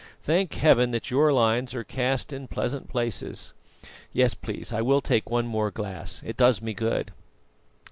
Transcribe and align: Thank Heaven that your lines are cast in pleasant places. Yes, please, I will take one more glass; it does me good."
Thank 0.23 0.55
Heaven 0.55 0.89
that 0.89 1.11
your 1.11 1.31
lines 1.31 1.75
are 1.75 1.83
cast 1.83 2.33
in 2.33 2.47
pleasant 2.47 2.89
places. 2.89 3.53
Yes, 4.11 4.33
please, 4.33 4.73
I 4.73 4.81
will 4.81 4.99
take 4.99 5.29
one 5.29 5.45
more 5.45 5.69
glass; 5.69 6.23
it 6.25 6.37
does 6.37 6.59
me 6.59 6.73
good." 6.73 7.11